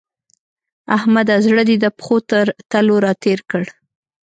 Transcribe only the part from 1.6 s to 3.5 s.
دې د پښو تر تلو راتېر